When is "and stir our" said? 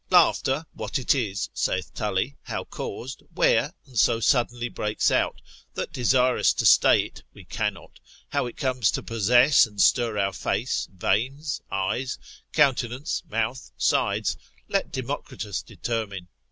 9.67-10.33